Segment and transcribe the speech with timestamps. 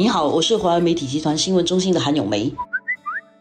[0.00, 2.50] 你好，我是华为媒体集团新闻中心的韩永梅。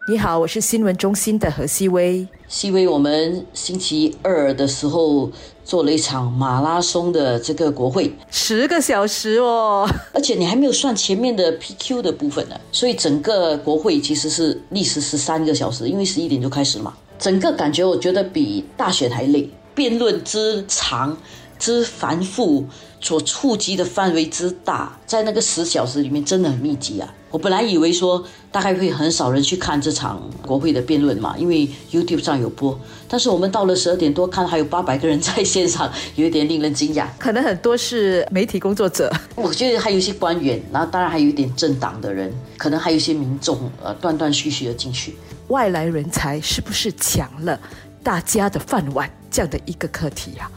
[0.10, 2.28] 你好，我是新闻中心的何希薇。
[2.50, 5.32] 希薇，我们星期二的时候
[5.64, 16.94] 做了一场马拉松的这个国会，十个小时哦，而且你还没有算前面的 PQ 的部分呢，所以整个国会其实是历时十三个小时，因为十一点就开始嘛。
[17.18, 21.18] 整个感觉我觉得比大选还累，辩论之长。
[21.60, 22.66] 之繁复，
[23.02, 27.14] 所触及的范围之大，在那个十小时里面真的很密集啊！
[27.30, 37.06] 我本来以为说大概会很少人去看这场国会的辩论嘛，因为 YouTube 上有播，但是我们到了十二点多看还有八百个人在线上， 有一点令人惊讶。
[37.20, 45.16] 可能很多是媒体工作者， 我觉得还有一些官员，然后当然还有一点政党的人，可能还有一些民众，呃，断断续续的进去。
[45.50, 47.60] 外来人才是不是抢了
[48.02, 49.10] 大家的饭碗？
[49.30, 50.50] 这样的一个课题呀？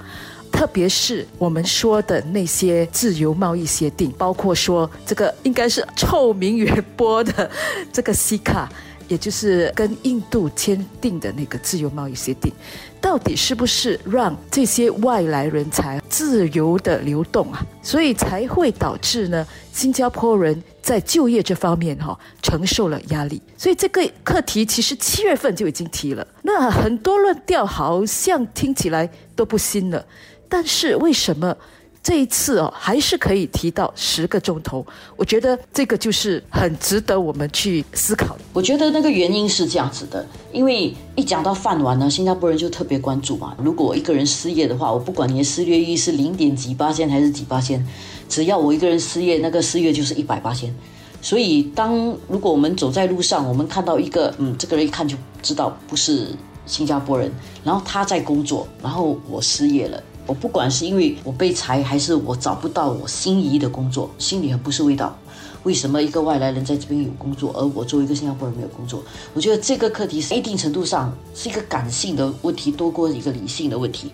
[0.52, 7.50] 特别是我们说的那些自由贸易协定，包括说这个应该是臭名远播的
[7.92, 8.70] 这个西卡，
[9.08, 12.52] 也就是跟印度签订的那个自由贸易协定，
[13.00, 17.66] 到底是不是让这些外来人才自由的流动啊？
[17.82, 23.42] 所以才会导致呢，新加坡人在就业这方面哈承受了压力。
[23.56, 30.04] 所以这个课题其实七月份就已经提了，那很多论调好像听起来都不新了。
[30.52, 31.56] 但是为什么
[32.02, 34.84] 这一次哦还是可以提到十个钟头？
[35.16, 38.36] 我觉得这个就是很值得我们去思考。
[38.52, 43.56] 我觉得那个原因是这样子的，因为一讲到饭碗呢，新加坡人就特别关注嘛。
[43.56, 47.82] 如果一个人失业的话，我不管你的失业率是零点几八千还是几八千，
[48.28, 50.74] 只要我一个人失业，那个失业就是一百八千。
[51.22, 51.96] 所以当
[52.28, 56.26] 如果我们走在路上，我们看到一个嗯，这个人一看就知道不是
[56.66, 57.32] 新加坡人，
[57.64, 60.02] 然后他在工作，然后我失业了。
[60.26, 65.16] 我不管是因为我被裁，还是我找不到我心仪的工作，心里很不是味道。
[65.64, 69.02] 为什么一个外来人在这边有工作，而我作为一个新加坡人没有工作？
[69.34, 74.10] 我觉得这个课题是一定程度上是一个感性的问题多过一个理性的问题。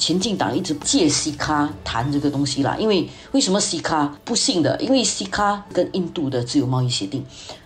[0.00, 4.80] 前进党一直借西卡谈这个东西啦，因为为什么西卡不幸的？
[4.80, 7.22] 因为西卡跟印度的自由贸易协定，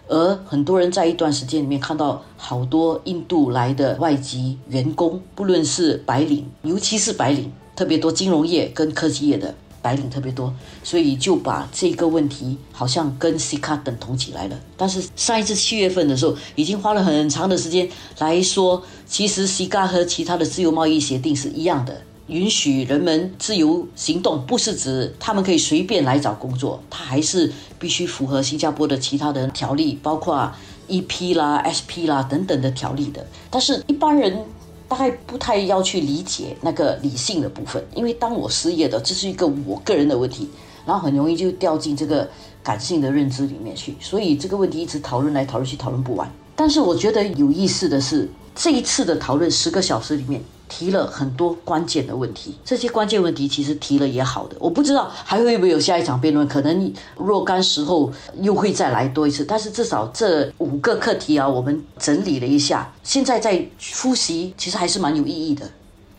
[0.09, 10.53] 而很多人在一段时间里面看到好多印度来的外籍员工，不论是白领，尤其是白领，特别多金融业跟科技业的白领特别多，
[10.83, 14.59] 所以就把这个问题好像跟西卡等同起来了。
[14.77, 22.03] 但是上一次七月份的时候，已经花了很长的时间来说，其实西卡和其他的自由贸易协定是一样的。
[22.29, 30.51] 允许人们自由行动，不是指他们可以随便来找工作，他还是必须符合新加坡的其他的条例，包括
[30.89, 33.27] EP 啦、SP 啦等等的条例的。
[33.51, 34.43] 但是一般人
[34.89, 40.49] 大概不太要去理解那个理性的部分，因为当我失业的，这是一个我个人的问题，
[40.87, 42.27] 然后很容易就掉进这个
[42.63, 46.31] 感性的认知里面去，所以这个问题一直讨论来讨论去，讨论不完。
[46.57, 50.43] 但是我觉得有意思的是，这一次的讨论十个小时里面。
[50.67, 58.11] 提了很多关键的问题，这些关键问题其实提了也好的，我不知道还会不会有下一场辩论，可能若干时候
[58.41, 59.45] 又会再来多一次。
[59.45, 65.71] 但是至少这五个课题啊，我们整理了一下，现在在复习，其实还是蛮有意义的。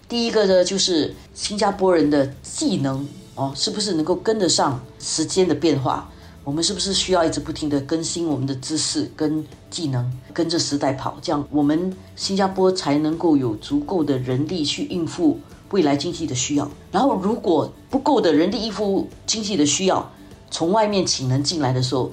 [0.08, 6.10] 第一个呢，就是新加坡人的技能哦，是不是能够跟得上时间的变化？
[6.46, 15.40] 我们是不是需要一直不停地更新我们的知识跟技能，跟着时代跑，这样我们新加坡才能够有足够的人力去应付
[15.72, 16.70] 未来经济的需要。
[16.92, 20.08] 然后，如果不够的人力应付经济的需要，
[20.52, 22.12] 从外面请人进来的时候，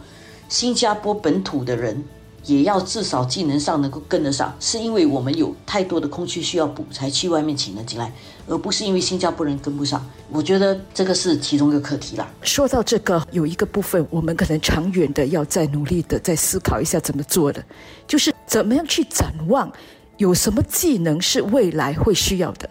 [0.48, 2.02] 新加坡本土的人。
[2.44, 8.12] 也要至少技能上能够跟得上，是因为我们有太多的空缺需要补，才去外面请人进来，
[8.48, 10.04] 而不是因为新加坡人跟不上。
[10.30, 12.28] 我觉得这个是其中一个课题啦。
[12.42, 17.64] 说到这个，有一个部分我们可能长远的要再努力的再思考一下怎么做的，
[18.06, 19.70] 就是怎么样去展望，
[20.16, 22.68] 有什么技能是未来会需要的，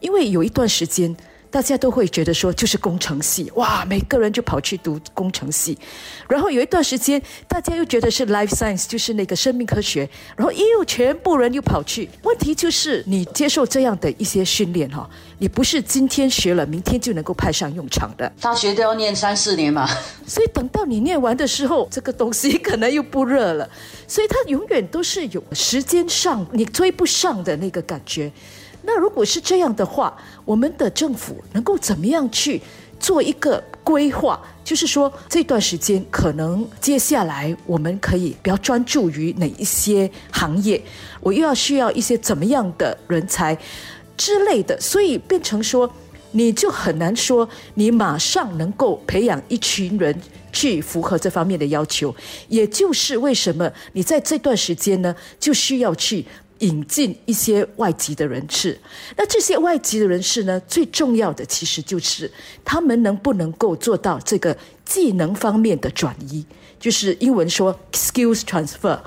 [0.00, 1.16] 因为有一段时间。
[1.52, 5.76] 大家都会觉得说，就是工程系哇，每个人就跑去读工程系。
[6.26, 10.08] 然后有一段时间，大家又觉得是 life science，就是那个生命科学。
[10.34, 12.08] 然后又全部人又跑去。
[12.22, 15.06] 问题就是，你接受这样的一些训练哈，
[15.40, 18.32] 你不是今天学了，明天就能够派上用场的。
[18.40, 19.86] 大学都要念三四年嘛，
[20.26, 23.68] 所以等到你念完的时候，这个东西可能又不热了。
[24.08, 28.32] 所以它永远都是有时间上你追不上的那个感觉。
[28.82, 32.60] 那如果是这样的话，我们的政府能够怎么样去
[32.98, 34.40] 做一个规划？
[34.64, 40.80] 就是说这段时间可能接下来我们可以比较专注于哪一些行业？
[41.20, 43.56] 我又要需要一些怎么样的人才
[44.16, 44.80] 之类的？
[44.80, 45.90] 所以变成说，
[46.30, 50.16] 你就很难说你马上能够培养一群人
[50.52, 52.14] 去符合这方面的要求。
[52.48, 56.24] 也就是为什么你在这段时间呢，就需要去
[56.62, 58.76] 引进一些外籍的人士。
[59.16, 62.28] 那这些外籍的人士呢，最重要的其实就是
[62.64, 66.44] 他们能不能够做到这个技能方面的转移，
[66.80, 68.98] 就是英文说 skills transfer。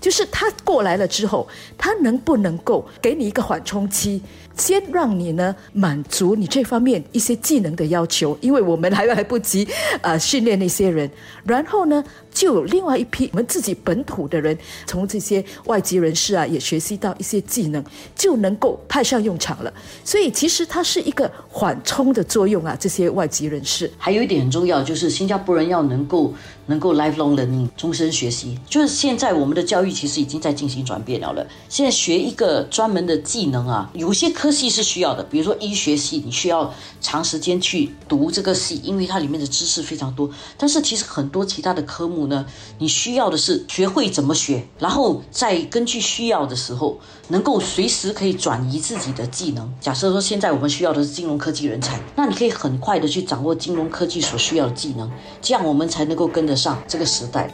[0.00, 4.20] 就是他过来了之后，他能不能够给你一个缓冲期，
[4.54, 9.66] 先让你呢满足你这方面一些技能的要求，因为我们还来不及
[10.02, 11.10] 呃训练那些人，
[11.46, 17.82] 然后呢就有另外一批我们自己本土的人，从这些外籍人士啊也学习到一些技能，
[18.14, 19.72] 就能够派上用场了。
[20.04, 23.90] 所以其实它是一个缓冲的作用啊，这些外籍人士。
[23.96, 26.34] 还有一点很重要，就是新加坡人要能够。
[26.66, 31.46] 能够 lifelong learning 终身学习，就是现在我们的教育其实已经在进行转变了了。
[31.68, 36.72] 现在学一个专门的技能啊，有些科系是需要的，比如说医学系，你需要
[37.02, 40.30] 长时间去读这个系，因为它里面的知识非常多。
[40.56, 42.46] 但是其实很多其他的科目呢，
[42.78, 46.98] 你需要的是学会怎么学，然后再根据需要的时候，
[47.28, 49.70] 能够随时可以转移自己的技能。
[49.80, 55.10] 假设说现在我们需要的是金融科技人才，那你可以很快的去掌握金融科技所需要的技能，
[55.42, 56.54] 这样我们才能够跟得。
[56.54, 57.52] 上这个时代。